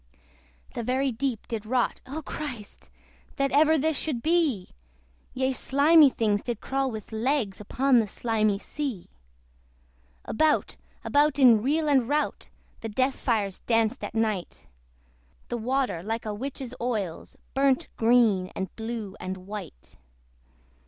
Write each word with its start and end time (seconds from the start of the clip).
The 0.73 0.81
very 0.81 1.11
deep 1.11 1.47
did 1.47 1.63
rot: 1.63 2.01
O 2.07 2.23
Christ! 2.23 2.89
That 3.35 3.51
ever 3.51 3.77
this 3.77 3.95
should 3.95 4.23
be! 4.23 4.69
Yea, 5.35 5.53
slimy 5.53 6.09
things 6.09 6.41
did 6.41 6.59
crawl 6.59 6.89
with 6.89 7.11
legs 7.11 7.61
Upon 7.61 7.99
the 7.99 8.07
slimy 8.07 8.57
sea. 8.57 9.11
About, 10.25 10.75
about, 11.03 11.37
in 11.37 11.61
reel 11.61 11.87
and 11.87 12.09
rout 12.09 12.49
The 12.79 12.89
death 12.89 13.17
fires 13.19 13.59
danced 13.59 14.03
at 14.03 14.15
night; 14.15 14.65
The 15.49 15.57
water, 15.57 16.01
like 16.01 16.25
a 16.25 16.33
witch's 16.33 16.73
oils, 16.81 17.37
Burnt 17.53 17.87
green, 17.95 18.47
and 18.55 18.75
blue 18.75 19.15
and 19.19 19.45
white. 19.45 19.97